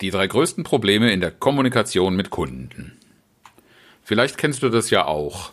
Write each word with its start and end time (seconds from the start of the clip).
Die 0.00 0.10
drei 0.10 0.26
größten 0.26 0.62
Probleme 0.62 1.10
in 1.12 1.20
der 1.20 1.30
Kommunikation 1.30 2.16
mit 2.16 2.30
Kunden. 2.30 2.98
Vielleicht 4.02 4.36
kennst 4.38 4.62
du 4.62 4.68
das 4.68 4.90
ja 4.90 5.06
auch. 5.06 5.52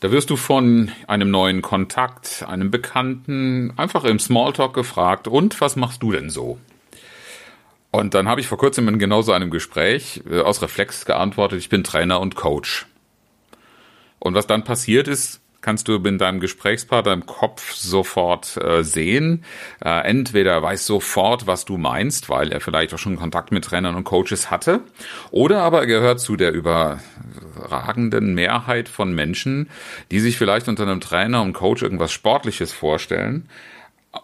Da 0.00 0.10
wirst 0.10 0.30
du 0.30 0.36
von 0.36 0.90
einem 1.06 1.30
neuen 1.30 1.62
Kontakt, 1.62 2.44
einem 2.46 2.70
Bekannten, 2.70 3.72
einfach 3.76 4.04
im 4.04 4.18
Smalltalk 4.18 4.74
gefragt, 4.74 5.28
und 5.28 5.60
was 5.60 5.76
machst 5.76 6.02
du 6.02 6.12
denn 6.12 6.30
so? 6.30 6.58
Und 7.90 8.14
dann 8.14 8.28
habe 8.28 8.40
ich 8.40 8.46
vor 8.46 8.58
kurzem 8.58 8.88
in 8.88 8.98
genau 8.98 9.22
so 9.22 9.32
einem 9.32 9.50
Gespräch 9.50 10.22
äh, 10.28 10.40
aus 10.40 10.62
Reflex 10.62 11.04
geantwortet, 11.04 11.58
ich 11.58 11.68
bin 11.68 11.84
Trainer 11.84 12.20
und 12.20 12.34
Coach. 12.36 12.86
Und 14.18 14.34
was 14.34 14.46
dann 14.46 14.64
passiert 14.64 15.08
ist, 15.08 15.40
kannst 15.64 15.88
du 15.88 15.96
in 15.96 16.18
deinem 16.18 16.40
Gesprächspartner 16.40 17.14
im 17.14 17.24
Kopf 17.24 17.72
sofort 17.72 18.58
äh, 18.58 18.84
sehen. 18.84 19.44
Äh, 19.82 20.06
entweder 20.06 20.62
weiß 20.62 20.84
sofort, 20.84 21.46
was 21.46 21.64
du 21.64 21.78
meinst, 21.78 22.28
weil 22.28 22.52
er 22.52 22.60
vielleicht 22.60 22.92
auch 22.92 22.98
schon 22.98 23.16
Kontakt 23.16 23.50
mit 23.50 23.64
Trainern 23.64 23.94
und 23.94 24.04
Coaches 24.04 24.50
hatte, 24.50 24.80
oder 25.30 25.62
aber 25.62 25.80
er 25.80 25.86
gehört 25.86 26.20
zu 26.20 26.36
der 26.36 26.52
überragenden 26.52 28.34
Mehrheit 28.34 28.90
von 28.90 29.14
Menschen, 29.14 29.70
die 30.10 30.20
sich 30.20 30.36
vielleicht 30.36 30.68
unter 30.68 30.82
einem 30.82 31.00
Trainer 31.00 31.40
und 31.40 31.54
Coach 31.54 31.82
irgendwas 31.82 32.12
Sportliches 32.12 32.70
vorstellen, 32.70 33.48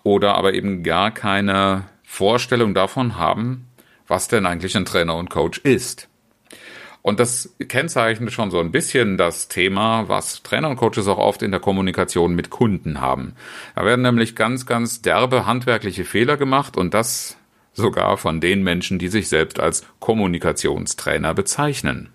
oder 0.02 0.34
aber 0.34 0.52
eben 0.52 0.82
gar 0.82 1.10
keine 1.10 1.86
Vorstellung 2.02 2.74
davon 2.74 3.16
haben, 3.16 3.66
was 4.06 4.28
denn 4.28 4.44
eigentlich 4.44 4.76
ein 4.76 4.84
Trainer 4.84 5.16
und 5.16 5.30
Coach 5.30 5.58
ist. 5.60 6.09
Und 7.02 7.18
das 7.18 7.54
kennzeichnet 7.68 8.32
schon 8.32 8.50
so 8.50 8.60
ein 8.60 8.72
bisschen 8.72 9.16
das 9.16 9.48
Thema, 9.48 10.08
was 10.08 10.42
Trainer 10.42 10.68
und 10.68 10.76
Coaches 10.76 11.08
auch 11.08 11.18
oft 11.18 11.42
in 11.42 11.50
der 11.50 11.60
Kommunikation 11.60 12.34
mit 12.34 12.50
Kunden 12.50 13.00
haben. 13.00 13.34
Da 13.74 13.84
werden 13.84 14.02
nämlich 14.02 14.36
ganz, 14.36 14.66
ganz 14.66 15.00
derbe 15.00 15.46
handwerkliche 15.46 16.04
Fehler 16.04 16.36
gemacht 16.36 16.76
und 16.76 16.92
das 16.92 17.38
sogar 17.72 18.18
von 18.18 18.40
den 18.40 18.62
Menschen, 18.62 18.98
die 18.98 19.08
sich 19.08 19.28
selbst 19.28 19.60
als 19.60 19.86
Kommunikationstrainer 20.00 21.32
bezeichnen. 21.32 22.10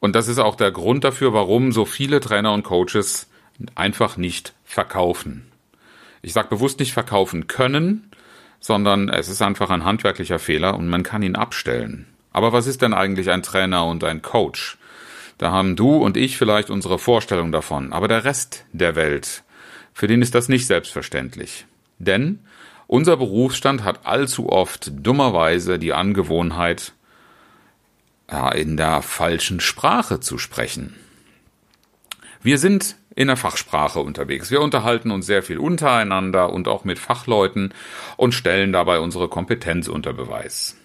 Und 0.00 0.14
das 0.14 0.28
ist 0.28 0.38
auch 0.38 0.56
der 0.56 0.70
Grund 0.72 1.04
dafür, 1.04 1.32
warum 1.32 1.72
so 1.72 1.84
viele 1.84 2.20
Trainer 2.20 2.52
und 2.52 2.64
Coaches 2.64 3.28
einfach 3.74 4.16
nicht 4.16 4.54
verkaufen. 4.64 5.50
Ich 6.22 6.32
sage 6.32 6.48
bewusst 6.48 6.80
nicht 6.80 6.92
verkaufen 6.92 7.46
können, 7.46 8.10
sondern 8.60 9.08
es 9.08 9.28
ist 9.28 9.42
einfach 9.42 9.70
ein 9.70 9.84
handwerklicher 9.84 10.38
Fehler 10.38 10.76
und 10.76 10.88
man 10.88 11.02
kann 11.02 11.22
ihn 11.22 11.36
abstellen. 11.36 12.06
Aber 12.38 12.52
was 12.52 12.68
ist 12.68 12.82
denn 12.82 12.94
eigentlich 12.94 13.30
ein 13.30 13.42
Trainer 13.42 13.84
und 13.84 14.04
ein 14.04 14.22
Coach? 14.22 14.78
Da 15.38 15.50
haben 15.50 15.74
du 15.74 15.96
und 15.96 16.16
ich 16.16 16.38
vielleicht 16.38 16.70
unsere 16.70 17.00
Vorstellung 17.00 17.50
davon, 17.50 17.92
aber 17.92 18.06
der 18.06 18.24
Rest 18.24 18.64
der 18.72 18.94
Welt, 18.94 19.42
für 19.92 20.06
den 20.06 20.22
ist 20.22 20.36
das 20.36 20.48
nicht 20.48 20.68
selbstverständlich. 20.68 21.66
Denn 21.98 22.38
unser 22.86 23.16
Berufsstand 23.16 23.82
hat 23.82 24.06
allzu 24.06 24.50
oft 24.50 24.92
dummerweise 25.04 25.80
die 25.80 25.92
Angewohnheit, 25.92 26.92
in 28.54 28.76
der 28.76 29.02
falschen 29.02 29.58
Sprache 29.58 30.20
zu 30.20 30.38
sprechen. 30.38 30.94
Wir 32.40 32.58
sind 32.58 32.94
in 33.16 33.26
der 33.26 33.36
Fachsprache 33.36 33.98
unterwegs. 33.98 34.52
Wir 34.52 34.60
unterhalten 34.60 35.10
uns 35.10 35.26
sehr 35.26 35.42
viel 35.42 35.58
untereinander 35.58 36.52
und 36.52 36.68
auch 36.68 36.84
mit 36.84 37.00
Fachleuten 37.00 37.74
und 38.16 38.30
stellen 38.30 38.72
dabei 38.72 39.00
unsere 39.00 39.26
Kompetenz 39.26 39.88
unter 39.88 40.12
Beweis. 40.12 40.76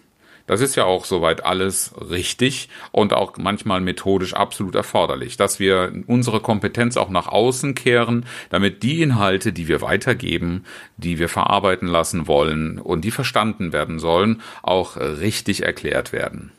Das 0.45 0.59
ist 0.59 0.75
ja 0.75 0.83
auch 0.83 1.05
soweit 1.05 1.45
alles 1.45 1.93
richtig 2.09 2.67
und 2.91 3.13
auch 3.13 3.37
manchmal 3.37 3.79
methodisch 3.79 4.33
absolut 4.33 4.75
erforderlich, 4.75 5.37
dass 5.37 5.59
wir 5.59 5.93
unsere 6.07 6.41
Kompetenz 6.41 6.97
auch 6.97 7.09
nach 7.09 7.27
außen 7.27 7.75
kehren, 7.75 8.25
damit 8.49 8.83
die 8.83 9.01
Inhalte, 9.01 9.53
die 9.53 9.69
wir 9.69 9.81
weitergeben, 9.81 10.65
die 10.97 11.17
wir 11.17 11.29
verarbeiten 11.29 11.87
lassen 11.87 12.27
wollen 12.27 12.77
und 12.77 13.05
die 13.05 13.11
verstanden 13.11 13.71
werden 13.71 13.99
sollen, 13.99 14.41
auch 14.63 14.97
richtig 14.97 15.63
erklärt 15.63 16.11
werden. 16.11 16.51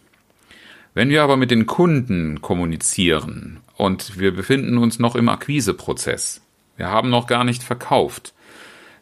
Wenn 0.94 1.10
wir 1.10 1.22
aber 1.22 1.36
mit 1.36 1.50
den 1.50 1.66
Kunden 1.66 2.40
kommunizieren 2.40 3.60
und 3.76 4.18
wir 4.18 4.34
befinden 4.34 4.78
uns 4.78 4.98
noch 4.98 5.14
im 5.14 5.28
Akquiseprozess, 5.28 6.40
wir 6.76 6.88
haben 6.88 7.10
noch 7.10 7.26
gar 7.26 7.44
nicht 7.44 7.62
verkauft, 7.62 8.32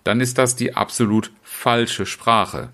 dann 0.03 0.20
ist 0.20 0.38
das 0.38 0.56
die 0.56 0.75
absolut 0.75 1.31
falsche 1.43 2.06
Sprache. 2.06 2.70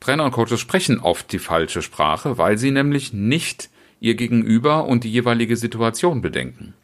Trainer 0.00 0.24
und 0.24 0.32
Coaches 0.32 0.58
sprechen 0.58 0.98
oft 0.98 1.30
die 1.30 1.38
falsche 1.38 1.82
Sprache, 1.82 2.38
weil 2.38 2.56
sie 2.56 2.70
nämlich 2.70 3.12
nicht 3.12 3.68
ihr 4.00 4.14
Gegenüber 4.14 4.86
und 4.86 5.04
die 5.04 5.12
jeweilige 5.12 5.56
Situation 5.56 6.22
bedenken. 6.22 6.74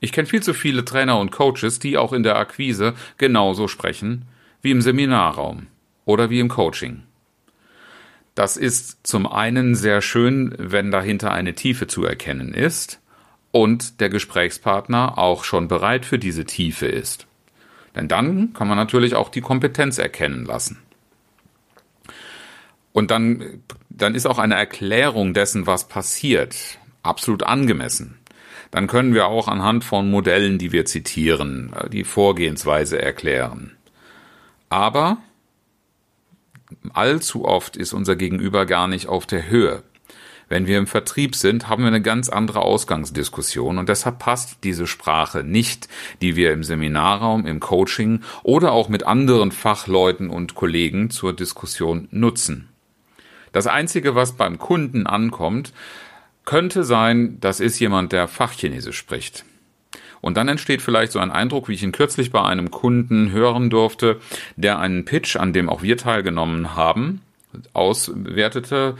Ich 0.00 0.12
kenne 0.12 0.26
viel 0.26 0.42
zu 0.42 0.52
viele 0.52 0.84
Trainer 0.84 1.18
und 1.18 1.30
Coaches, 1.30 1.78
die 1.78 1.96
auch 1.96 2.12
in 2.12 2.24
der 2.24 2.36
Akquise 2.36 2.94
genauso 3.18 3.68
sprechen 3.68 4.24
wie 4.62 4.72
im 4.72 4.82
Seminarraum 4.82 5.68
oder 6.04 6.28
wie 6.28 6.40
im 6.40 6.48
Coaching. 6.48 7.02
Das 8.34 8.56
ist 8.56 9.06
zum 9.06 9.26
einen 9.26 9.74
sehr 9.74 10.02
schön, 10.02 10.54
wenn 10.58 10.90
dahinter 10.90 11.32
eine 11.32 11.54
Tiefe 11.54 11.86
zu 11.86 12.04
erkennen 12.04 12.54
ist 12.54 13.00
und 13.52 14.00
der 14.00 14.08
Gesprächspartner 14.08 15.18
auch 15.18 15.44
schon 15.44 15.68
bereit 15.68 16.04
für 16.04 16.18
diese 16.18 16.44
Tiefe 16.44 16.86
ist. 16.86 17.26
Denn 17.94 18.08
dann 18.08 18.52
kann 18.54 18.68
man 18.68 18.76
natürlich 18.76 19.14
auch 19.14 19.28
die 19.28 19.40
Kompetenz 19.40 19.98
erkennen 19.98 20.44
lassen. 20.44 20.78
Und 22.92 23.10
dann, 23.10 23.62
dann 23.88 24.14
ist 24.14 24.26
auch 24.26 24.38
eine 24.38 24.56
Erklärung 24.56 25.34
dessen, 25.34 25.66
was 25.66 25.88
passiert, 25.88 26.56
absolut 27.02 27.42
angemessen. 27.42 28.18
Dann 28.70 28.86
können 28.86 29.14
wir 29.14 29.26
auch 29.26 29.48
anhand 29.48 29.84
von 29.84 30.10
Modellen, 30.10 30.58
die 30.58 30.72
wir 30.72 30.84
zitieren, 30.84 31.72
äh, 31.74 31.88
die 31.90 32.04
Vorgehensweise 32.04 33.00
erklären. 33.00 33.76
Aber 34.68 35.18
allzu 36.92 37.44
oft 37.44 37.76
ist 37.76 37.92
unser 37.92 38.14
Gegenüber 38.14 38.66
gar 38.66 38.86
nicht 38.86 39.08
auf 39.08 39.26
der 39.26 39.48
Höhe. 39.48 39.82
Wenn 40.48 40.66
wir 40.66 40.78
im 40.78 40.88
Vertrieb 40.88 41.36
sind, 41.36 41.68
haben 41.68 41.84
wir 41.84 41.88
eine 41.88 42.02
ganz 42.02 42.28
andere 42.28 42.62
Ausgangsdiskussion 42.62 43.78
und 43.78 43.88
deshalb 43.88 44.18
passt 44.18 44.58
diese 44.64 44.88
Sprache 44.88 45.44
nicht, 45.44 45.88
die 46.22 46.34
wir 46.34 46.52
im 46.52 46.64
Seminarraum, 46.64 47.46
im 47.46 47.60
Coaching 47.60 48.22
oder 48.42 48.72
auch 48.72 48.88
mit 48.88 49.06
anderen 49.06 49.52
Fachleuten 49.52 50.28
und 50.28 50.56
Kollegen 50.56 51.10
zur 51.10 51.32
Diskussion 51.32 52.08
nutzen. 52.10 52.69
Das 53.52 53.66
Einzige, 53.66 54.14
was 54.14 54.32
beim 54.32 54.58
Kunden 54.58 55.06
ankommt, 55.06 55.72
könnte 56.44 56.84
sein, 56.84 57.38
das 57.40 57.60
ist 57.60 57.78
jemand, 57.78 58.12
der 58.12 58.28
Fachchinesisch 58.28 58.96
spricht. 58.96 59.44
Und 60.20 60.36
dann 60.36 60.48
entsteht 60.48 60.82
vielleicht 60.82 61.12
so 61.12 61.18
ein 61.18 61.30
Eindruck, 61.30 61.68
wie 61.68 61.74
ich 61.74 61.82
ihn 61.82 61.92
kürzlich 61.92 62.30
bei 62.30 62.42
einem 62.42 62.70
Kunden 62.70 63.32
hören 63.32 63.70
durfte, 63.70 64.20
der 64.56 64.78
einen 64.78 65.04
Pitch, 65.04 65.36
an 65.36 65.52
dem 65.52 65.68
auch 65.68 65.82
wir 65.82 65.96
teilgenommen 65.96 66.74
haben, 66.76 67.22
auswertete 67.72 68.96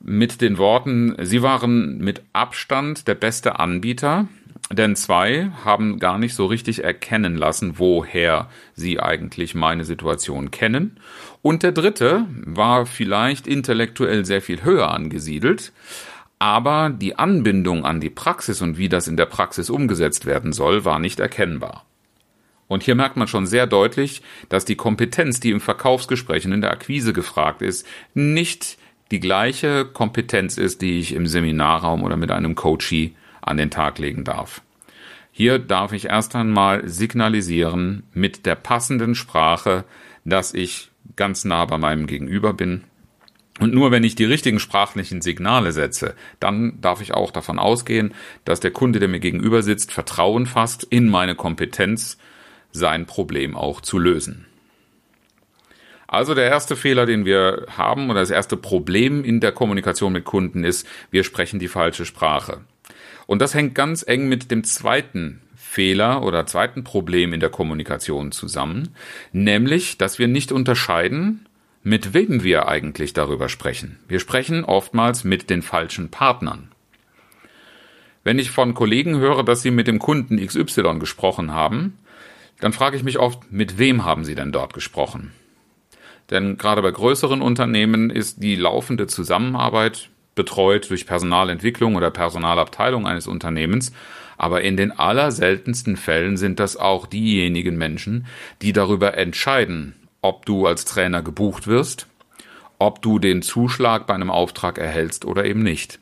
mit 0.00 0.40
den 0.40 0.58
Worten, 0.58 1.14
Sie 1.20 1.42
waren 1.42 1.98
mit 1.98 2.22
Abstand 2.32 3.08
der 3.08 3.14
beste 3.14 3.58
Anbieter, 3.58 4.28
denn 4.72 4.96
zwei 4.96 5.50
haben 5.64 5.98
gar 5.98 6.18
nicht 6.18 6.34
so 6.34 6.46
richtig 6.46 6.82
erkennen 6.82 7.36
lassen, 7.36 7.78
woher 7.78 8.48
sie 8.74 8.98
eigentlich 8.98 9.54
meine 9.54 9.84
Situation 9.84 10.50
kennen. 10.50 10.98
Und 11.42 11.62
der 11.62 11.72
dritte 11.72 12.26
war 12.44 12.86
vielleicht 12.86 13.46
intellektuell 13.46 14.24
sehr 14.24 14.40
viel 14.40 14.64
höher 14.64 14.90
angesiedelt, 14.90 15.72
aber 16.38 16.90
die 16.90 17.16
Anbindung 17.18 17.84
an 17.84 18.00
die 18.00 18.10
Praxis 18.10 18.62
und 18.62 18.78
wie 18.78 18.88
das 18.88 19.06
in 19.06 19.16
der 19.16 19.26
Praxis 19.26 19.70
umgesetzt 19.70 20.26
werden 20.26 20.52
soll, 20.52 20.84
war 20.84 20.98
nicht 20.98 21.20
erkennbar. 21.20 21.84
Und 22.66 22.82
hier 22.82 22.94
merkt 22.94 23.16
man 23.16 23.28
schon 23.28 23.46
sehr 23.46 23.66
deutlich, 23.66 24.22
dass 24.48 24.64
die 24.64 24.74
Kompetenz, 24.74 25.38
die 25.38 25.50
im 25.50 25.60
Verkaufsgespräch 25.60 26.46
und 26.46 26.52
in 26.52 26.60
der 26.62 26.72
Akquise 26.72 27.12
gefragt 27.12 27.60
ist, 27.60 27.86
nicht 28.14 28.78
die 29.10 29.20
gleiche 29.20 29.84
Kompetenz 29.84 30.56
ist, 30.56 30.80
die 30.80 30.98
ich 30.98 31.12
im 31.14 31.26
Seminarraum 31.26 32.02
oder 32.02 32.16
mit 32.16 32.30
einem 32.30 32.54
Coachee 32.54 33.14
an 33.44 33.56
den 33.56 33.70
Tag 33.70 33.98
legen 33.98 34.24
darf. 34.24 34.62
Hier 35.30 35.58
darf 35.58 35.92
ich 35.92 36.06
erst 36.06 36.36
einmal 36.36 36.88
signalisieren 36.88 38.04
mit 38.12 38.46
der 38.46 38.54
passenden 38.54 39.14
Sprache, 39.14 39.84
dass 40.24 40.54
ich 40.54 40.90
ganz 41.16 41.44
nah 41.44 41.64
bei 41.64 41.78
meinem 41.78 42.06
Gegenüber 42.06 42.52
bin. 42.52 42.84
Und 43.60 43.72
nur 43.72 43.90
wenn 43.90 44.04
ich 44.04 44.14
die 44.14 44.24
richtigen 44.24 44.58
sprachlichen 44.58 45.22
Signale 45.22 45.72
setze, 45.72 46.14
dann 46.40 46.80
darf 46.80 47.00
ich 47.00 47.14
auch 47.14 47.30
davon 47.30 47.58
ausgehen, 47.58 48.14
dass 48.44 48.60
der 48.60 48.72
Kunde, 48.72 48.98
der 48.98 49.08
mir 49.08 49.20
gegenüber 49.20 49.62
sitzt, 49.62 49.92
Vertrauen 49.92 50.46
fasst 50.46 50.84
in 50.84 51.08
meine 51.08 51.34
Kompetenz, 51.34 52.18
sein 52.72 53.06
Problem 53.06 53.56
auch 53.56 53.80
zu 53.80 53.98
lösen. 53.98 54.46
Also 56.06 56.34
der 56.34 56.48
erste 56.48 56.76
Fehler, 56.76 57.06
den 57.06 57.24
wir 57.24 57.66
haben 57.76 58.10
oder 58.10 58.20
das 58.20 58.30
erste 58.30 58.56
Problem 58.56 59.24
in 59.24 59.40
der 59.40 59.52
Kommunikation 59.52 60.12
mit 60.12 60.24
Kunden 60.24 60.62
ist, 60.62 60.86
wir 61.10 61.24
sprechen 61.24 61.58
die 61.58 61.68
falsche 61.68 62.04
Sprache. 62.04 62.60
Und 63.26 63.40
das 63.40 63.54
hängt 63.54 63.74
ganz 63.74 64.04
eng 64.06 64.28
mit 64.28 64.50
dem 64.50 64.64
zweiten 64.64 65.40
Fehler 65.56 66.22
oder 66.22 66.46
zweiten 66.46 66.84
Problem 66.84 67.32
in 67.32 67.40
der 67.40 67.50
Kommunikation 67.50 68.32
zusammen, 68.32 68.94
nämlich, 69.32 69.98
dass 69.98 70.18
wir 70.18 70.28
nicht 70.28 70.52
unterscheiden, 70.52 71.46
mit 71.82 72.14
wem 72.14 72.42
wir 72.42 72.68
eigentlich 72.68 73.12
darüber 73.12 73.48
sprechen. 73.48 73.98
Wir 74.08 74.20
sprechen 74.20 74.64
oftmals 74.64 75.24
mit 75.24 75.50
den 75.50 75.62
falschen 75.62 76.10
Partnern. 76.10 76.70
Wenn 78.22 78.38
ich 78.38 78.50
von 78.50 78.72
Kollegen 78.72 79.18
höre, 79.18 79.44
dass 79.44 79.62
sie 79.62 79.70
mit 79.70 79.86
dem 79.86 79.98
Kunden 79.98 80.44
XY 80.44 80.98
gesprochen 80.98 81.52
haben, 81.52 81.98
dann 82.60 82.72
frage 82.72 82.96
ich 82.96 83.02
mich 83.02 83.18
oft, 83.18 83.52
mit 83.52 83.78
wem 83.78 84.04
haben 84.04 84.24
sie 84.24 84.34
denn 84.34 84.52
dort 84.52 84.72
gesprochen? 84.72 85.32
Denn 86.30 86.56
gerade 86.56 86.80
bei 86.80 86.90
größeren 86.90 87.42
Unternehmen 87.42 88.08
ist 88.08 88.42
die 88.42 88.56
laufende 88.56 89.06
Zusammenarbeit 89.06 90.08
betreut 90.34 90.90
durch 90.90 91.06
Personalentwicklung 91.06 91.96
oder 91.96 92.10
Personalabteilung 92.10 93.06
eines 93.06 93.26
Unternehmens. 93.26 93.92
Aber 94.36 94.62
in 94.62 94.76
den 94.76 94.92
allerseltensten 94.92 95.96
Fällen 95.96 96.36
sind 96.36 96.58
das 96.58 96.76
auch 96.76 97.06
diejenigen 97.06 97.76
Menschen, 97.76 98.26
die 98.62 98.72
darüber 98.72 99.16
entscheiden, 99.16 99.94
ob 100.22 100.44
du 100.46 100.66
als 100.66 100.84
Trainer 100.84 101.22
gebucht 101.22 101.66
wirst, 101.66 102.08
ob 102.78 103.00
du 103.02 103.18
den 103.18 103.42
Zuschlag 103.42 104.06
bei 104.06 104.14
einem 104.14 104.30
Auftrag 104.30 104.78
erhältst 104.78 105.24
oder 105.24 105.44
eben 105.44 105.62
nicht. 105.62 106.00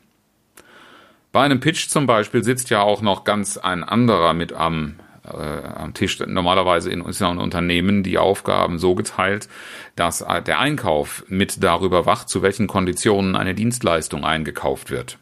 Bei 1.31 1.41
einem 1.41 1.59
Pitch 1.59 1.89
zum 1.89 2.05
Beispiel 2.05 2.43
sitzt 2.43 2.69
ja 2.69 2.81
auch 2.81 3.01
noch 3.01 3.23
ganz 3.23 3.57
ein 3.57 3.83
anderer 3.83 4.33
mit 4.33 4.53
am 4.53 4.95
äh, 5.25 5.67
am 5.75 5.93
Tisch. 5.93 6.19
Normalerweise 6.19 6.91
in, 6.91 7.01
ein 7.05 7.37
Unternehmen 7.37 8.03
die 8.03 8.17
Aufgaben 8.17 8.79
so 8.79 8.95
geteilt, 8.95 9.47
dass 9.95 10.21
äh, 10.21 10.41
der 10.41 10.59
Einkauf 10.59 11.23
mit 11.27 11.63
darüber 11.63 12.05
wacht, 12.05 12.29
zu 12.29 12.41
welchen 12.41 12.67
Konditionen 12.67 13.35
eine 13.35 13.55
Dienstleistung 13.55 14.25
eingekauft 14.25 14.91
wird. 14.91 15.17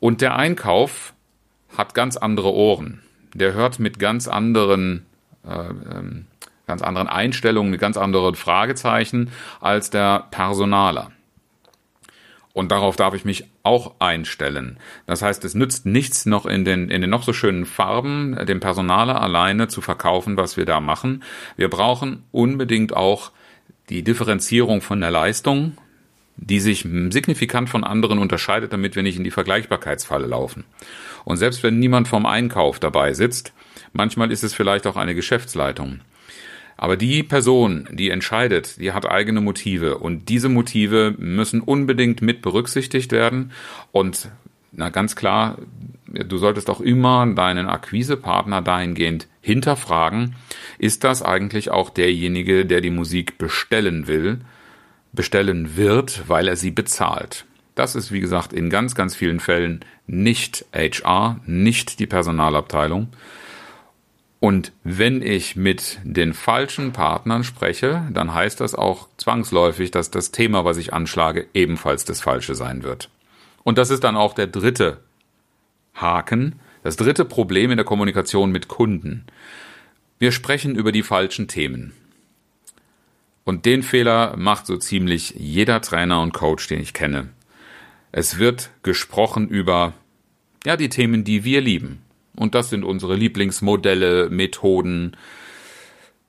Und 0.00 0.20
der 0.20 0.36
Einkauf 0.36 1.14
hat 1.76 1.94
ganz 1.94 2.16
andere 2.16 2.52
Ohren. 2.52 3.02
Der 3.34 3.52
hört 3.52 3.78
mit 3.78 3.98
ganz 3.98 4.28
anderen 4.28 5.06
äh, 5.46 5.68
ähm, 5.68 6.26
ganz 6.68 6.82
anderen 6.82 7.08
Einstellungen, 7.08 7.70
mit 7.72 7.80
ganz 7.80 7.96
anderen 7.96 8.36
Fragezeichen 8.36 9.30
als 9.60 9.90
der 9.90 10.26
Personaler. 10.30 11.10
Und 12.58 12.72
darauf 12.72 12.96
darf 12.96 13.14
ich 13.14 13.24
mich 13.24 13.44
auch 13.62 13.94
einstellen. 14.00 14.78
Das 15.06 15.22
heißt, 15.22 15.44
es 15.44 15.54
nützt 15.54 15.86
nichts 15.86 16.26
noch 16.26 16.44
in 16.44 16.64
den, 16.64 16.90
in 16.90 17.02
den 17.02 17.08
noch 17.08 17.22
so 17.22 17.32
schönen 17.32 17.66
Farben, 17.66 18.36
dem 18.46 18.58
Personaler 18.58 19.22
alleine 19.22 19.68
zu 19.68 19.80
verkaufen, 19.80 20.36
was 20.36 20.56
wir 20.56 20.64
da 20.64 20.80
machen. 20.80 21.22
Wir 21.56 21.70
brauchen 21.70 22.24
unbedingt 22.32 22.96
auch 22.96 23.30
die 23.90 24.02
Differenzierung 24.02 24.80
von 24.80 25.00
der 25.00 25.12
Leistung, 25.12 25.78
die 26.36 26.58
sich 26.58 26.80
signifikant 27.10 27.70
von 27.70 27.84
anderen 27.84 28.18
unterscheidet, 28.18 28.72
damit 28.72 28.96
wir 28.96 29.04
nicht 29.04 29.18
in 29.18 29.22
die 29.22 29.30
Vergleichbarkeitsfalle 29.30 30.26
laufen. 30.26 30.64
Und 31.24 31.36
selbst 31.36 31.62
wenn 31.62 31.78
niemand 31.78 32.08
vom 32.08 32.26
Einkauf 32.26 32.80
dabei 32.80 33.12
sitzt, 33.14 33.52
manchmal 33.92 34.32
ist 34.32 34.42
es 34.42 34.52
vielleicht 34.52 34.88
auch 34.88 34.96
eine 34.96 35.14
Geschäftsleitung. 35.14 36.00
Aber 36.78 36.96
die 36.96 37.24
Person, 37.24 37.88
die 37.92 38.08
entscheidet, 38.08 38.80
die 38.80 38.92
hat 38.92 39.10
eigene 39.10 39.40
Motive. 39.40 39.98
Und 39.98 40.28
diese 40.28 40.48
Motive 40.48 41.12
müssen 41.18 41.60
unbedingt 41.60 42.22
mit 42.22 42.40
berücksichtigt 42.40 43.10
werden. 43.10 43.50
Und 43.90 44.30
na 44.70 44.88
ganz 44.88 45.16
klar, 45.16 45.58
du 46.06 46.38
solltest 46.38 46.70
auch 46.70 46.80
immer 46.80 47.26
deinen 47.26 47.66
Akquisepartner 47.66 48.62
dahingehend 48.62 49.26
hinterfragen, 49.40 50.36
ist 50.78 51.02
das 51.02 51.20
eigentlich 51.22 51.72
auch 51.72 51.90
derjenige, 51.90 52.64
der 52.64 52.80
die 52.80 52.90
Musik 52.90 53.38
bestellen 53.38 54.06
will, 54.06 54.38
bestellen 55.12 55.76
wird, 55.76 56.28
weil 56.28 56.46
er 56.46 56.56
sie 56.56 56.70
bezahlt. 56.70 57.44
Das 57.74 57.96
ist, 57.96 58.12
wie 58.12 58.20
gesagt, 58.20 58.52
in 58.52 58.70
ganz, 58.70 58.94
ganz 58.94 59.16
vielen 59.16 59.40
Fällen 59.40 59.84
nicht 60.06 60.64
HR, 60.72 61.40
nicht 61.44 61.98
die 61.98 62.06
Personalabteilung, 62.06 63.08
und 64.40 64.72
wenn 64.84 65.20
ich 65.20 65.56
mit 65.56 65.98
den 66.04 66.32
falschen 66.32 66.92
Partnern 66.92 67.42
spreche, 67.42 68.08
dann 68.12 68.34
heißt 68.34 68.60
das 68.60 68.74
auch 68.74 69.08
zwangsläufig, 69.16 69.90
dass 69.90 70.10
das 70.10 70.30
Thema, 70.30 70.64
was 70.64 70.76
ich 70.76 70.92
anschlage, 70.92 71.48
ebenfalls 71.54 72.04
das 72.04 72.20
falsche 72.20 72.54
sein 72.54 72.84
wird. 72.84 73.10
Und 73.64 73.78
das 73.78 73.90
ist 73.90 74.04
dann 74.04 74.16
auch 74.16 74.34
der 74.34 74.46
dritte 74.46 74.98
Haken, 75.94 76.60
das 76.84 76.96
dritte 76.96 77.24
Problem 77.24 77.72
in 77.72 77.76
der 77.76 77.84
Kommunikation 77.84 78.52
mit 78.52 78.68
Kunden. 78.68 79.26
Wir 80.20 80.30
sprechen 80.30 80.76
über 80.76 80.92
die 80.92 81.02
falschen 81.02 81.48
Themen. 81.48 81.92
Und 83.42 83.66
den 83.66 83.82
Fehler 83.82 84.36
macht 84.36 84.66
so 84.66 84.76
ziemlich 84.76 85.34
jeder 85.36 85.80
Trainer 85.80 86.20
und 86.20 86.32
Coach, 86.32 86.68
den 86.68 86.80
ich 86.80 86.94
kenne. 86.94 87.28
Es 88.12 88.38
wird 88.38 88.70
gesprochen 88.82 89.48
über 89.48 89.94
ja, 90.64 90.76
die 90.76 90.88
Themen, 90.88 91.24
die 91.24 91.44
wir 91.44 91.60
lieben. 91.60 92.02
Und 92.38 92.54
das 92.54 92.70
sind 92.70 92.84
unsere 92.84 93.16
Lieblingsmodelle, 93.16 94.30
Methoden, 94.30 95.16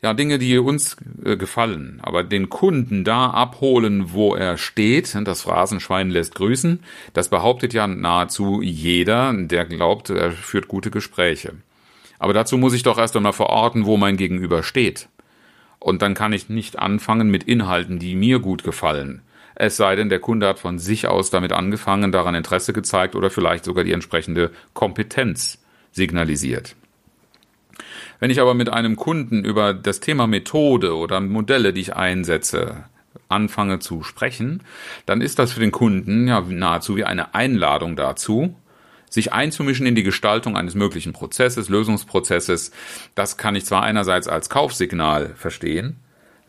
ja, 0.02 0.14
Dinge, 0.14 0.40
die 0.40 0.58
uns 0.58 0.96
äh, 1.24 1.36
gefallen. 1.36 2.00
Aber 2.02 2.24
den 2.24 2.50
Kunden 2.50 3.04
da 3.04 3.30
abholen, 3.32 4.14
wo 4.14 4.34
er 4.34 4.58
steht, 4.58 5.16
das 5.26 5.42
Phrasenschwein 5.42 6.10
lässt 6.10 6.36
grüßen, 6.36 6.80
das 7.14 7.30
behauptet 7.30 7.74
ja 7.74 7.86
nahezu 7.86 8.62
jeder, 8.62 9.34
der 9.34 9.66
glaubt, 9.66 10.10
er 10.10 10.32
führt 10.32 10.68
gute 10.68 10.90
Gespräche. 10.90 11.54
Aber 12.18 12.34
dazu 12.34 12.58
muss 12.58 12.74
ich 12.74 12.84
doch 12.84 12.98
erst 12.98 13.16
einmal 13.16 13.34
verorten, 13.34 13.86
wo 13.86 13.98
mein 13.98 14.18
Gegenüber 14.18 14.64
steht. 14.64 15.10
Und 15.80 16.02
dann 16.02 16.14
kann 16.14 16.34
ich 16.34 16.50
nicht 16.50 16.80
anfangen 16.80 17.30
mit 17.30 17.44
Inhalten, 17.44 18.00
die 18.00 18.16
mir 18.16 18.40
gut 18.40 18.64
gefallen. 18.64 19.22
Es 19.56 19.76
sei 19.78 19.96
denn, 19.96 20.10
der 20.10 20.20
Kunde 20.20 20.48
hat 20.48 20.60
von 20.60 20.80
sich 20.80 21.08
aus 21.08 21.30
damit 21.30 21.52
angefangen, 21.52 22.12
daran 22.12 22.36
Interesse 22.36 22.72
gezeigt 22.74 23.16
oder 23.16 23.30
vielleicht 23.30 23.66
sogar 23.66 23.84
die 23.84 23.92
entsprechende 23.92 24.52
Kompetenz 24.74 25.60
signalisiert. 25.92 26.76
Wenn 28.20 28.32
ich 28.32 28.42
aber 28.42 28.54
mit 28.54 28.70
einem 28.70 28.96
Kunden 28.96 29.46
über 29.46 29.74
das 29.74 30.00
Thema 30.00 30.28
Methode 30.28 30.96
oder 30.96 31.22
Modelle, 31.22 31.74
die 31.74 31.82
ich 31.82 31.96
einsetze, 31.96 32.84
anfange 33.30 33.80
zu 33.80 34.04
sprechen, 34.04 34.64
dann 35.06 35.22
ist 35.22 35.40
das 35.40 35.54
für 35.54 35.60
den 35.60 35.72
Kunden 35.72 36.28
ja 36.28 36.42
nahezu 36.42 36.96
wie 36.96 37.06
eine 37.06 37.34
Einladung 37.34 37.96
dazu, 37.96 38.56
sich 39.10 39.34
einzumischen 39.34 39.86
in 39.86 39.96
die 39.96 40.04
Gestaltung 40.04 40.58
eines 40.58 40.76
möglichen 40.76 41.14
Prozesses, 41.14 41.70
Lösungsprozesses. 41.70 42.72
Das 43.16 43.38
kann 43.38 43.56
ich 43.56 43.66
zwar 43.66 43.84
einerseits 43.84 44.28
als 44.28 44.50
Kaufsignal 44.50 45.34
verstehen, 45.36 45.98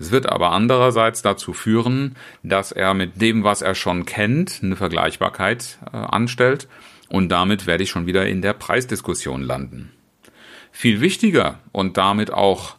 es 0.00 0.10
wird 0.10 0.26
aber 0.26 0.52
andererseits 0.52 1.20
dazu 1.20 1.52
führen, 1.52 2.16
dass 2.42 2.72
er 2.72 2.94
mit 2.94 3.20
dem, 3.20 3.44
was 3.44 3.60
er 3.60 3.74
schon 3.74 4.06
kennt, 4.06 4.60
eine 4.62 4.74
Vergleichbarkeit 4.74 5.78
äh, 5.92 5.96
anstellt 5.96 6.68
und 7.10 7.28
damit 7.28 7.66
werde 7.66 7.82
ich 7.82 7.90
schon 7.90 8.06
wieder 8.06 8.26
in 8.26 8.40
der 8.40 8.54
Preisdiskussion 8.54 9.42
landen. 9.42 9.92
Viel 10.72 11.00
wichtiger 11.00 11.58
und 11.72 11.96
damit 11.96 12.32
auch 12.32 12.76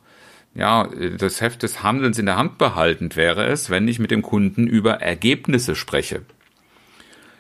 ja, 0.54 0.90
das 1.18 1.40
Heft 1.40 1.64
des 1.64 1.84
Handelns 1.84 2.18
in 2.18 2.26
der 2.26 2.38
Hand 2.38 2.58
behaltend 2.58 3.16
wäre 3.16 3.46
es, 3.46 3.70
wenn 3.70 3.88
ich 3.88 4.00
mit 4.00 4.12
dem 4.12 4.22
Kunden 4.22 4.68
über 4.68 4.96
Ergebnisse 5.02 5.76
spreche. 5.76 6.24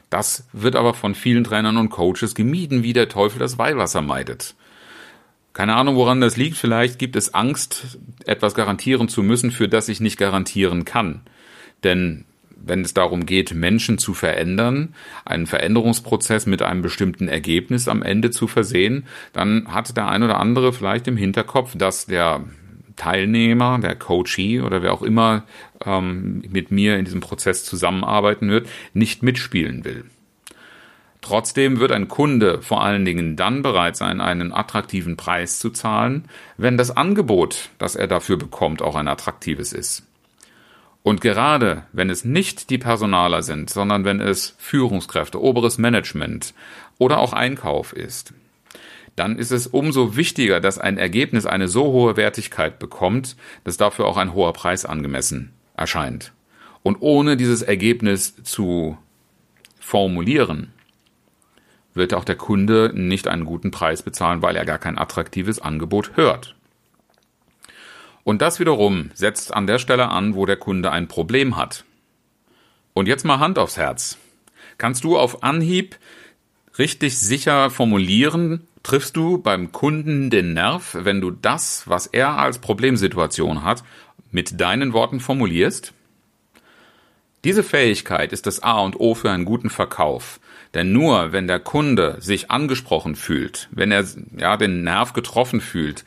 Das 0.10 0.48
wird 0.54 0.76
aber 0.76 0.94
von 0.94 1.16
vielen 1.16 1.44
Trainern 1.44 1.78
und 1.78 1.90
Coaches 1.90 2.36
gemieden, 2.36 2.84
wie 2.84 2.94
der 2.94 3.10
Teufel 3.10 3.40
das 3.40 3.58
Weihwasser 3.58 4.02
meidet. 4.02 4.56
Keine 5.54 5.76
Ahnung, 5.76 5.96
woran 5.96 6.22
das 6.22 6.38
liegt. 6.38 6.58
Vielleicht 6.58 7.00
gibt 7.00 7.16
es 7.16 7.34
Angst, 7.34 7.98
etwas 8.26 8.54
garantieren 8.54 9.10
zu 9.10 9.24
müssen, 9.24 9.52
für 9.52 9.68
das 9.68 9.90
ich 9.90 10.00
nicht 10.00 10.18
garantieren 10.18 10.86
kann. 10.86 11.22
Denn 11.84 12.26
wenn 12.64 12.82
es 12.82 12.94
darum 12.94 13.26
geht, 13.26 13.54
Menschen 13.54 13.98
zu 13.98 14.14
verändern, 14.14 14.94
einen 15.26 15.48
Veränderungsprozess 15.48 16.46
mit 16.46 16.62
einem 16.62 16.82
bestimmten 16.82 17.28
Ergebnis 17.28 17.88
am 17.88 18.04
Ende 18.04 18.32
zu 18.32 18.48
versehen, 18.48 19.06
dann 19.34 19.68
hat 19.74 19.96
der 19.98 20.08
ein 20.08 20.24
oder 20.24 20.40
andere 20.40 20.74
vielleicht 20.74 21.08
im 21.08 21.18
Hinterkopf, 21.18 21.76
dass 21.76 22.06
der 22.06 22.44
Teilnehmer, 22.96 23.80
der 23.80 23.96
Coachee 23.96 24.62
oder 24.62 24.84
wer 24.84 24.94
auch 24.94 25.02
immer 25.02 25.44
ähm, 25.86 26.44
mit 26.50 26.72
mir 26.72 26.98
in 26.98 27.06
diesem 27.06 27.22
Prozess 27.22 27.64
zusammenarbeiten 27.64 28.50
wird, 28.50 28.70
nicht 28.94 29.24
mitspielen 29.24 29.86
will. 29.86 30.06
Trotzdem 31.22 31.80
wird 31.80 31.92
ein 31.92 32.08
Kunde 32.08 32.62
vor 32.62 32.84
allen 32.84 33.06
Dingen 33.06 33.36
dann 33.36 33.62
bereit 33.62 33.96
sein, 33.96 34.22
einen 34.22 34.52
attraktiven 34.52 35.18
Preis 35.18 35.60
zu 35.60 35.70
zahlen, 35.70 36.26
wenn 36.58 36.78
das 36.78 36.96
Angebot, 36.96 37.70
das 37.78 37.96
er 37.96 38.08
dafür 38.08 38.38
bekommt, 38.38 38.82
auch 38.82 38.96
ein 38.96 39.08
attraktives 39.08 39.72
ist. 39.72 40.04
Und 41.04 41.22
gerade 41.22 41.84
wenn 41.94 42.10
es 42.10 42.26
nicht 42.26 42.70
die 42.70 42.78
Personaler 42.78 43.42
sind, 43.42 43.70
sondern 43.70 44.06
wenn 44.06 44.20
es 44.20 44.56
Führungskräfte, 44.60 45.42
oberes 45.42 45.78
Management 45.78 46.54
oder 47.00 47.20
auch 47.20 47.34
Einkauf 47.34 47.94
ist, 47.94 48.34
dann 49.16 49.38
ist 49.38 49.52
es 49.52 49.68
umso 49.68 50.16
wichtiger, 50.16 50.60
dass 50.60 50.78
ein 50.78 50.98
Ergebnis 50.98 51.46
eine 51.46 51.68
so 51.68 51.86
hohe 51.86 52.18
Wertigkeit 52.18 52.80
bekommt, 52.80 53.36
dass 53.64 53.78
dafür 53.78 54.06
auch 54.06 54.18
ein 54.18 54.34
hoher 54.34 54.54
Preis 54.54 54.86
angemessen 54.86 55.52
erscheint. 55.76 56.34
Und 56.84 56.98
ohne 57.02 57.38
dieses 57.38 57.62
Ergebnis 57.62 58.36
zu 58.44 58.98
formulieren, 59.80 60.72
wird 61.94 62.14
auch 62.14 62.24
der 62.24 62.36
Kunde 62.36 62.92
nicht 62.96 63.28
einen 63.28 63.46
guten 63.46 63.72
Preis 63.72 64.02
bezahlen, 64.02 64.42
weil 64.42 64.56
er 64.56 64.66
gar 64.66 64.78
kein 64.78 64.98
attraktives 64.98 65.60
Angebot 65.60 66.16
hört. 66.16 66.56
Und 68.24 68.42
das 68.42 68.60
wiederum 68.60 69.10
setzt 69.14 69.54
an 69.54 69.68
der 69.68 69.80
Stelle 69.80 70.10
an, 70.10 70.36
wo 70.36 70.46
der 70.46 70.58
Kunde 70.58 70.92
ein 70.92 71.08
Problem 71.08 71.56
hat. 71.56 71.86
Und 72.94 73.08
jetzt 73.08 73.26
mal 73.26 73.40
Hand 73.40 73.58
aufs 73.58 73.78
Herz. 73.78 74.18
Kannst 74.78 75.04
du 75.04 75.18
auf 75.18 75.44
Anhieb 75.44 75.98
richtig 76.78 77.18
sicher 77.18 77.70
formulieren, 77.70 78.68
triffst 78.84 79.16
du 79.16 79.38
beim 79.38 79.72
Kunden 79.72 80.30
den 80.30 80.54
Nerv, 80.54 80.98
wenn 81.00 81.22
du 81.22 81.32
das, 81.32 81.88
was 81.88 82.08
er 82.08 82.38
als 82.38 82.60
Problemsituation 82.60 83.64
hat, 83.64 83.84
mit 84.32 84.60
deinen 84.60 84.94
Worten 84.94 85.20
formulierst? 85.20 85.94
Diese 87.44 87.64
Fähigkeit 87.64 88.34
ist 88.34 88.46
das 88.46 88.62
A 88.62 88.80
und 88.80 89.00
O 89.00 89.16
für 89.16 89.32
einen 89.32 89.46
guten 89.46 89.70
Verkauf. 89.70 90.40
Denn 90.74 90.94
nur 90.94 91.34
wenn 91.34 91.48
der 91.48 91.60
Kunde 91.60 92.16
sich 92.20 92.50
angesprochen 92.50 93.16
fühlt, 93.16 93.68
wenn 93.72 93.92
er 93.92 94.06
ja 94.38 94.56
den 94.56 94.84
Nerv 94.84 95.12
getroffen 95.12 95.60
fühlt, 95.60 96.06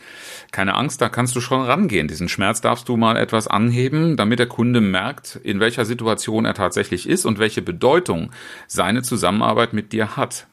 keine 0.53 0.75
Angst, 0.75 1.03
da 1.03 1.11
kannst 1.11 1.37
du 1.37 1.41
schon 1.43 1.61
rangehen. 1.61 2.09
Diesen 2.09 2.31
Schmerz 2.31 2.63
darfst 2.63 2.89
du 2.89 2.97
mal 2.97 3.19
etwas 3.19 3.47
anheben, 3.47 4.17
damit 4.17 4.39
der 4.39 4.47
Kunde 4.47 4.81
merkt, 4.81 5.39
in 5.43 5.61
welcher 5.61 5.85
Situation 5.85 6.47
er 6.47 6.55
tatsächlich 6.55 7.07
ist 7.07 7.27
und 7.27 7.39
welche 7.39 7.61
Bedeutung 7.61 8.31
seine 8.67 9.03
Zusammenarbeit 9.03 9.75
mit 9.75 9.93
dir 9.93 10.17
hat. 10.17 10.47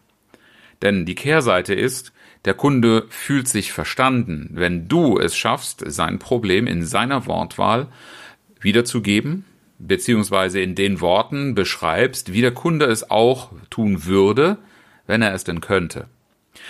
Denn 0.81 1.05
die 1.05 1.15
Kehrseite 1.15 1.73
ist, 1.73 2.11
der 2.43 2.53
Kunde 2.55 3.05
fühlt 3.09 3.47
sich 3.47 3.71
verstanden, 3.71 4.49
wenn 4.53 4.87
du 4.87 5.19
es 5.19 5.37
schaffst, 5.37 5.83
sein 5.85 6.19
Problem 6.19 6.67
in 6.67 6.83
seiner 6.83 7.27
Wortwahl 7.27 7.87
wiederzugeben, 8.59 9.45
beziehungsweise 9.87 10.61
in 10.61 10.75
den 10.75 11.01
Worten 11.01 11.55
beschreibst, 11.55 12.33
wie 12.33 12.41
der 12.41 12.53
Kunde 12.53 12.85
es 12.85 13.09
auch 13.09 13.51
tun 13.69 14.05
würde, 14.05 14.57
wenn 15.07 15.21
er 15.21 15.33
es 15.33 15.43
denn 15.43 15.61
könnte. 15.61 16.07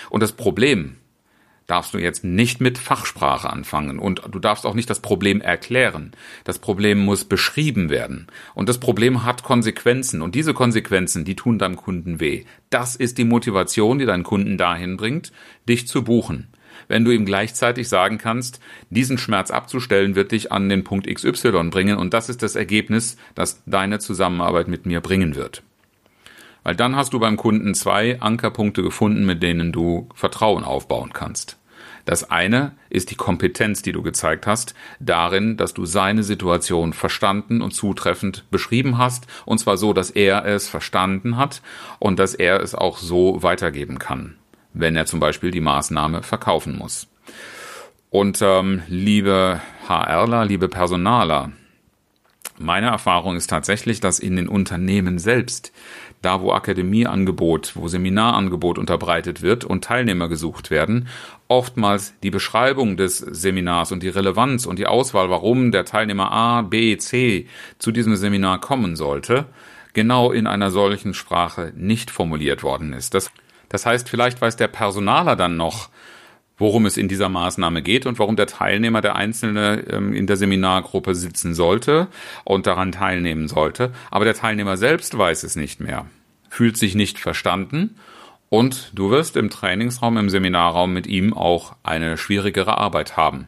Und 0.10 0.24
das 0.24 0.32
Problem 0.32 0.98
darfst 1.68 1.94
du 1.94 2.00
jetzt 2.00 2.26
nicht 2.26 2.60
mit 2.60 2.78
Fachsprache 2.78 3.50
anfangen 3.50 3.98
und 3.98 4.22
du 4.30 4.40
darfst 4.40 4.66
auch 4.66 4.74
nicht 4.74 4.90
das 4.90 5.00
Problem 5.00 5.40
erklären. 5.40 6.12
Das 6.44 6.60
Problem 6.60 7.00
muss 7.00 7.24
beschrieben 7.24 7.90
werden 7.90 8.28
und 8.54 8.68
das 8.68 8.80
Problem 8.80 9.24
hat 9.24 9.44
Konsequenzen 9.44 10.22
und 10.22 10.36
diese 10.36 10.54
Konsequenzen, 10.54 11.24
die 11.24 11.38
tun 11.38 11.60
deinem 11.60 11.78
Kunden 11.78 12.20
weh. 12.20 12.44
Das 12.70 12.98
ist 12.98 13.18
die 13.18 13.24
Motivation, 13.24 14.00
die 14.00 14.06
deinen 14.06 14.24
Kunden 14.24 14.58
dahin 14.58 14.98
bringt, 14.98 15.32
dich 15.70 15.88
zu 15.88 16.04
buchen. 16.04 16.51
Wenn 16.88 17.06
du 17.06 17.12
ihm 17.12 17.26
gleichzeitig 17.26 17.90
sagen 17.90 18.18
kannst, 18.18 18.60
diesen 18.90 19.18
Schmerz 19.18 19.52
abzustellen 19.52 20.16
wird 20.16 20.32
dich 20.32 20.52
an 20.52 20.70
den 20.70 20.84
Punkt 20.84 21.08
XY 21.08 21.70
bringen 21.70 21.98
und 21.98 22.14
das 22.14 22.30
ist 22.30 22.44
das 22.44 22.56
Ergebnis, 22.56 23.18
das 23.36 23.64
deine 23.66 24.00
Zusammenarbeit 24.00 24.68
mit 24.68 24.86
mir 24.86 25.02
bringen 25.02 25.36
wird. 25.36 25.64
Weil 26.64 26.76
dann 26.76 26.96
hast 26.96 27.14
du 27.14 27.20
beim 27.20 27.38
Kunden 27.38 27.74
zwei 27.74 28.22
Ankerpunkte 28.22 28.84
gefunden, 28.84 29.26
mit 29.26 29.42
denen 29.42 29.72
du 29.72 30.08
Vertrauen 30.14 30.64
aufbauen 30.64 31.12
kannst. 31.14 31.58
Das 32.06 32.30
eine 32.30 32.74
ist 32.90 33.12
die 33.12 33.16
Kompetenz, 33.16 33.82
die 33.82 33.92
du 33.92 34.02
gezeigt 34.02 34.48
hast, 34.48 34.74
darin, 35.00 35.58
dass 35.58 35.74
du 35.74 35.86
seine 35.86 36.24
Situation 36.24 36.94
verstanden 36.94 37.62
und 37.62 37.72
zutreffend 37.72 38.50
beschrieben 38.50 38.98
hast, 38.98 39.28
und 39.46 39.60
zwar 39.60 39.78
so, 39.78 39.94
dass 39.94 40.10
er 40.10 40.46
es 40.46 40.68
verstanden 40.68 41.38
hat 41.38 41.62
und 42.00 42.20
dass 42.20 42.34
er 42.34 42.62
es 42.62 42.76
auch 42.76 42.98
so 42.98 43.44
weitergeben 43.44 44.00
kann, 44.00 44.36
wenn 44.74 44.96
er 44.96 45.06
zum 45.06 45.20
Beispiel 45.20 45.52
die 45.52 45.62
Maßnahme 45.62 46.24
verkaufen 46.24 46.78
muss. 46.78 47.08
Und 48.10 48.40
ähm, 48.42 48.84
liebe 48.88 49.62
HRler, 49.88 50.46
liebe 50.46 50.68
Personaler, 50.68 51.52
meine 52.58 52.88
Erfahrung 52.88 53.36
ist 53.36 53.50
tatsächlich, 53.50 54.02
dass 54.02 54.20
in 54.20 54.36
den 54.36 54.48
Unternehmen 54.48 55.18
selbst 55.18 55.72
da 56.22 56.42
wo 56.42 56.52
Akademieangebot, 56.52 57.76
wo 57.76 57.88
Seminarangebot 57.88 58.78
unterbreitet 58.78 59.42
wird 59.42 59.64
und 59.64 59.84
Teilnehmer 59.84 60.28
gesucht 60.28 60.70
werden, 60.70 61.08
oftmals 61.48 62.14
die 62.22 62.30
Beschreibung 62.30 62.96
des 62.96 63.18
Seminars 63.18 63.92
und 63.92 64.04
die 64.04 64.10
Relevanz 64.10 64.66
und 64.66 64.78
die 64.78 64.88
Auswahl, 64.88 65.30
warum 65.30 65.72
der 65.72 65.86
Teilnehmer 65.86 66.32
A, 66.32 66.62
B, 66.62 66.96
C 66.98 67.48
zu 67.80 67.92
diesem 67.92 68.16
Seminar 68.16 68.62
kommen 68.62 68.96
sollte, 68.96 69.46
genau 69.94 70.32
in 70.32 70.48
einer 70.48 70.70
solchen 70.70 71.14
Sprache 71.14 71.74
nicht 71.76 72.12
formuliert 72.12 72.62
worden 72.64 72.94
ist. 72.94 73.14
Das, 73.14 73.32
das 73.72 73.86
heißt, 73.86 74.10
vielleicht 74.10 74.42
weiß 74.42 74.58
der 74.58 74.68
Personaler 74.68 75.38
dann 75.38 75.56
noch, 75.56 75.88
worum 76.58 76.86
es 76.86 76.98
in 76.98 77.08
dieser 77.08 77.30
Maßnahme 77.30 77.82
geht 77.82 78.06
und 78.06 78.20
warum 78.20 78.36
der 78.36 78.48
Teilnehmer, 78.48 79.00
der 79.00 79.16
Einzelne 79.16 79.86
ähm, 79.90 80.14
in 80.14 80.28
der 80.28 80.36
Seminargruppe 80.36 81.16
sitzen 81.16 81.54
sollte 81.54 82.08
und 82.44 82.68
daran 82.68 82.92
teilnehmen 82.92 83.48
sollte. 83.48 83.94
Aber 84.12 84.26
der 84.26 84.36
Teilnehmer 84.36 84.76
selbst 84.76 85.18
weiß 85.18 85.44
es 85.44 85.56
nicht 85.56 85.80
mehr, 85.80 86.06
fühlt 86.50 86.76
sich 86.76 86.96
nicht 86.96 87.18
verstanden 87.18 87.96
und 88.50 88.92
du 88.94 89.10
wirst 89.10 89.38
im 89.38 89.50
Trainingsraum, 89.50 90.18
im 90.18 90.30
Seminarraum 90.30 90.92
mit 90.92 91.08
ihm 91.08 91.34
auch 91.34 91.78
eine 91.82 92.18
schwierigere 92.18 92.78
Arbeit 92.78 93.16
haben. 93.16 93.48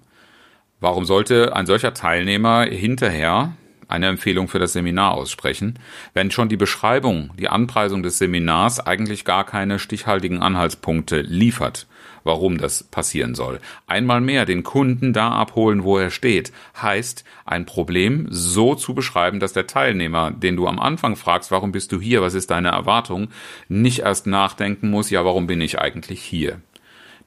Warum 0.80 1.04
sollte 1.04 1.54
ein 1.54 1.66
solcher 1.66 1.94
Teilnehmer 1.94 2.64
hinterher 2.64 3.52
eine 3.94 4.08
Empfehlung 4.08 4.48
für 4.48 4.60
das 4.60 4.74
Seminar 4.74 5.14
aussprechen, 5.14 5.80
wenn 6.14 6.32
schon 6.32 6.50
die 6.50 6.58
Beschreibung, 6.58 7.32
die 7.38 7.48
Anpreisung 7.48 8.04
des 8.04 8.18
Seminars 8.18 8.80
eigentlich 8.80 9.24
gar 9.24 9.46
keine 9.46 9.80
stichhaltigen 9.80 10.42
Anhaltspunkte 10.42 11.22
liefert? 11.22 11.88
warum 12.26 12.58
das 12.58 12.84
passieren 12.84 13.36
soll. 13.36 13.60
Einmal 13.86 14.22
mehr 14.22 14.46
den 14.46 14.64
Kunden 14.64 15.12
da 15.12 15.32
abholen, 15.32 15.84
wo 15.84 15.98
er 15.98 16.10
steht, 16.10 16.54
heißt, 16.82 17.24
ein 17.46 17.66
Problem 17.66 18.28
so 18.30 18.76
zu 18.76 18.94
beschreiben, 18.94 19.42
dass 19.42 19.52
der 19.52 19.68
Teilnehmer, 19.68 20.32
den 20.32 20.56
du 20.56 20.68
am 20.68 20.80
Anfang 20.80 21.16
fragst, 21.16 21.52
warum 21.52 21.72
bist 21.72 21.92
du 21.92 22.00
hier, 22.00 22.22
was 22.22 22.34
ist 22.34 22.52
deine 22.52 22.70
Erwartung, 22.70 23.28
nicht 23.68 24.00
erst 24.00 24.28
nachdenken 24.28 24.90
muss, 24.90 25.10
ja, 25.10 25.26
warum 25.26 25.48
bin 25.48 25.60
ich 25.60 25.80
eigentlich 25.80 26.22
hier? 26.22 26.62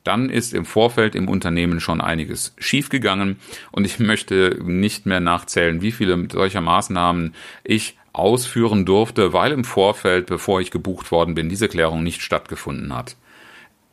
Dann 0.07 0.31
ist 0.31 0.55
im 0.55 0.65
Vorfeld 0.65 1.15
im 1.15 1.29
Unternehmen 1.29 1.81
schon 1.81 2.01
einiges 2.01 2.55
schiefgegangen 2.59 3.39
und 3.73 3.85
ich 3.85 3.99
möchte 3.99 4.59
nicht 4.65 5.07
mehr 5.07 5.21
nachzählen, 5.21 5.83
wie 5.83 5.93
viele 5.93 6.29
solcher 6.31 6.61
Maßnahmen 6.61 7.35
ich 7.65 7.99
ausführen 8.13 8.87
durfte, 8.87 9.33
weil 9.33 9.53
im 9.53 9.65
Vorfeld, 9.65 10.27
bevor 10.27 10.61
ich 10.61 10.71
gebucht 10.71 11.11
worden 11.11 11.35
bin, 11.35 11.49
diese 11.49 11.69
Klärung 11.69 12.03
nicht 12.03 12.23
stattgefunden 12.23 12.95
hat. 12.95 13.17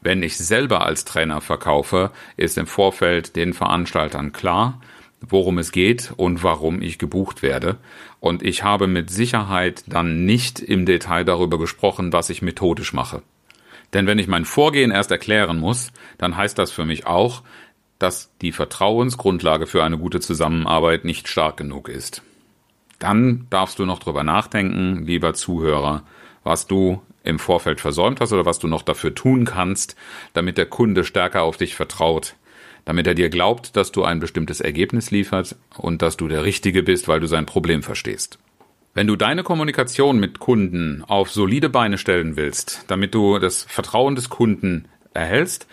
Wenn 0.01 0.24
ich 0.24 0.38
selber 0.38 0.86
als 0.86 1.05
Trainer 1.05 1.41
verkaufe, 1.41 2.12
ist 2.38 2.58
im 2.58 2.67
Vorfeld 2.67 3.36
den 3.36 3.53
Veranstaltern 3.53 4.34
klar, 4.34 4.82
worum 5.22 5.58
es 5.58 5.72
geht 5.72 6.13
und 6.17 6.43
warum 6.43 6.82
ich 6.82 7.00
gebucht 7.00 7.41
werde. 7.41 7.77
Und 8.20 8.43
ich 8.43 8.63
habe 8.63 8.88
mit 8.88 9.10
Sicherheit 9.10 9.84
dann 9.88 10.25
nicht 10.25 10.60
im 10.60 10.86
Detail 10.86 11.24
darüber 11.24 11.58
gesprochen, 11.58 12.13
was 12.13 12.29
ich 12.29 12.41
methodisch 12.41 12.93
mache. 12.93 13.22
Denn 13.93 14.07
wenn 14.07 14.19
ich 14.19 14.27
mein 14.27 14.45
Vorgehen 14.45 14.91
erst 14.91 15.12
erklären 15.12 15.59
muss, 15.59 15.91
dann 16.17 16.35
heißt 16.35 16.57
das 16.57 16.71
für 16.71 16.85
mich 16.85 17.05
auch, 17.05 17.43
dass 18.00 18.31
die 18.41 18.51
Vertrauensgrundlage 18.51 19.67
für 19.67 19.83
eine 19.83 19.97
gute 19.97 20.19
Zusammenarbeit 20.19 21.05
nicht 21.05 21.27
stark 21.27 21.57
genug 21.57 21.89
ist. 21.89 22.21
Dann 23.00 23.47
darfst 23.50 23.79
du 23.79 23.85
noch 23.85 24.00
drüber 24.00 24.23
nachdenken, 24.23 25.05
lieber 25.05 25.33
Zuhörer, 25.33 26.03
was 26.43 26.67
du 26.67 27.01
im 27.23 27.39
Vorfeld 27.39 27.79
versäumt 27.79 28.19
hast 28.19 28.33
oder 28.33 28.45
was 28.45 28.59
du 28.59 28.67
noch 28.67 28.81
dafür 28.81 29.15
tun 29.15 29.45
kannst, 29.45 29.95
damit 30.33 30.57
der 30.57 30.65
Kunde 30.65 31.03
stärker 31.03 31.43
auf 31.43 31.57
dich 31.57 31.75
vertraut, 31.75 32.35
damit 32.85 33.07
er 33.07 33.13
dir 33.13 33.29
glaubt, 33.29 33.77
dass 33.77 33.91
du 33.91 34.03
ein 34.03 34.19
bestimmtes 34.19 34.59
Ergebnis 34.59 35.12
liefert 35.12 35.55
und 35.77 36.01
dass 36.01 36.17
du 36.17 36.27
der 36.27 36.43
Richtige 36.43 36.83
bist, 36.83 37.07
weil 37.07 37.19
du 37.21 37.27
sein 37.27 37.45
Problem 37.45 37.83
verstehst. 37.83 38.39
Wenn 38.95 39.07
du 39.07 39.15
deine 39.15 39.41
Kommunikation 39.41 40.19
mit 40.19 40.38
Kunden 40.38 41.03
auf 41.07 41.31
solide 41.31 41.69
Beine 41.69 41.97
stellen 41.97 42.35
willst, 42.35 42.85
damit 42.88 43.15
du 43.15 43.39
das 43.39 43.63
Vertrauen 43.63 44.13
des 44.15 44.29
Kunden 44.29 44.85
erhältst, 45.15 45.67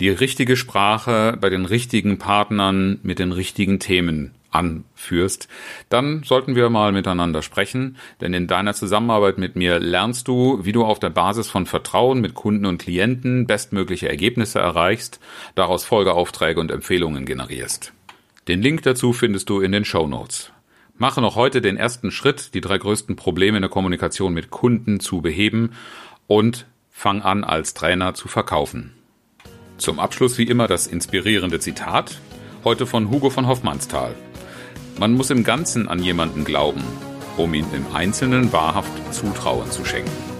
die 0.00 0.08
richtige 0.08 0.56
Sprache 0.56 1.36
bei 1.38 1.50
den 1.50 1.66
richtigen 1.66 2.16
Partnern 2.16 3.00
mit 3.02 3.18
den 3.18 3.32
richtigen 3.32 3.80
Themen 3.80 4.30
anführst, 4.50 5.46
dann 5.90 6.22
sollten 6.22 6.56
wir 6.56 6.70
mal 6.70 6.92
miteinander 6.92 7.42
sprechen, 7.42 7.98
denn 8.22 8.32
in 8.32 8.46
deiner 8.46 8.72
Zusammenarbeit 8.72 9.36
mit 9.36 9.56
mir 9.56 9.78
lernst 9.78 10.26
du, 10.26 10.60
wie 10.62 10.72
du 10.72 10.84
auf 10.84 10.98
der 10.98 11.10
Basis 11.10 11.50
von 11.50 11.66
Vertrauen 11.66 12.22
mit 12.22 12.32
Kunden 12.32 12.64
und 12.64 12.78
Klienten 12.78 13.46
bestmögliche 13.46 14.08
Ergebnisse 14.08 14.60
erreichst, 14.60 15.20
daraus 15.54 15.84
Folgeaufträge 15.84 16.60
und 16.60 16.70
Empfehlungen 16.70 17.26
generierst. 17.26 17.92
Den 18.48 18.62
Link 18.62 18.82
dazu 18.84 19.12
findest 19.12 19.50
du 19.50 19.60
in 19.60 19.72
den 19.72 19.84
Show 19.84 20.06
Notes. 20.06 20.53
Mache 20.96 21.20
noch 21.20 21.34
heute 21.34 21.60
den 21.60 21.76
ersten 21.76 22.12
Schritt, 22.12 22.54
die 22.54 22.60
drei 22.60 22.78
größten 22.78 23.16
Probleme 23.16 23.58
in 23.58 23.62
der 23.62 23.70
Kommunikation 23.70 24.32
mit 24.32 24.50
Kunden 24.50 25.00
zu 25.00 25.22
beheben 25.22 25.72
und 26.28 26.66
fang 26.88 27.20
an 27.20 27.42
als 27.42 27.74
Trainer 27.74 28.14
zu 28.14 28.28
verkaufen. 28.28 28.92
Zum 29.76 29.98
Abschluss 29.98 30.38
wie 30.38 30.44
immer 30.44 30.68
das 30.68 30.86
inspirierende 30.86 31.58
Zitat, 31.58 32.20
heute 32.62 32.86
von 32.86 33.10
Hugo 33.10 33.28
von 33.30 33.48
Hoffmannsthal. 33.48 34.14
Man 34.96 35.14
muss 35.14 35.30
im 35.30 35.42
Ganzen 35.42 35.88
an 35.88 36.00
jemanden 36.00 36.44
glauben, 36.44 36.84
um 37.36 37.52
ihm 37.54 37.66
im 37.74 37.92
Einzelnen 37.92 38.52
wahrhaft 38.52 38.92
Zutrauen 39.12 39.68
zu 39.72 39.84
schenken. 39.84 40.33